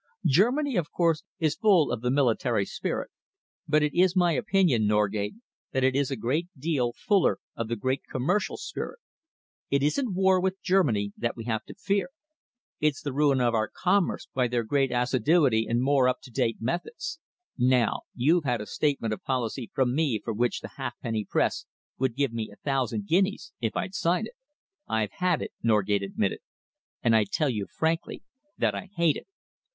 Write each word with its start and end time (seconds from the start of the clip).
Germany, 0.25 0.77
of 0.77 0.89
course, 0.91 1.21
is 1.37 1.53
full 1.55 1.91
of 1.91 2.01
the 2.01 2.09
military 2.09 2.65
spirit, 2.65 3.11
but 3.67 3.83
it 3.83 3.93
is 3.95 4.15
my 4.15 4.31
opinion, 4.31 4.87
Norgate, 4.87 5.35
that 5.73 5.83
it 5.83 5.95
is 5.95 6.09
a 6.09 6.15
great 6.15 6.47
deal 6.57 6.91
fuller 6.97 7.37
of 7.55 7.67
the 7.67 7.75
great 7.75 8.01
commercial 8.09 8.57
spirit. 8.57 8.97
It 9.69 9.83
isn't 9.83 10.15
war 10.15 10.41
with 10.41 10.59
Germany 10.63 11.13
that 11.17 11.35
we 11.35 11.43
have 11.43 11.63
to 11.65 11.75
fear. 11.75 12.09
It's 12.79 12.99
the 13.03 13.13
ruin 13.13 13.39
of 13.41 13.53
our 13.53 13.67
commerce 13.71 14.27
by 14.33 14.47
their 14.47 14.63
great 14.63 14.91
assiduity 14.91 15.67
and 15.69 15.79
more 15.83 16.09
up 16.09 16.19
to 16.23 16.31
date 16.31 16.57
methods. 16.59 17.19
Now 17.55 18.01
you've 18.15 18.43
had 18.43 18.59
a 18.59 18.65
statement 18.65 19.13
of 19.13 19.21
policy 19.23 19.69
from 19.71 19.93
me 19.93 20.19
for 20.23 20.33
which 20.33 20.61
the 20.61 20.71
halfpenny 20.77 21.25
Press 21.29 21.67
would 21.99 22.15
give 22.15 22.33
me 22.33 22.49
a 22.51 22.55
thousand 22.63 23.05
guineas 23.05 23.53
if 23.61 23.77
I'd 23.77 23.93
sign 23.93 24.25
it." 24.25 24.33
"I've 24.87 25.11
had 25.11 25.43
it," 25.43 25.51
Norgate 25.61 26.01
admitted, 26.01 26.39
"and 27.03 27.15
I 27.15 27.23
tell 27.23 27.51
you 27.51 27.67
frankly 27.67 28.23
that 28.57 28.73
I 28.73 28.89
hate 28.95 29.15
it. 29.15 29.27